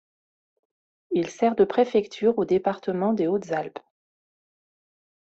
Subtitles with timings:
[1.11, 3.77] Il sert de préfecture au département des Hautes-Alpes.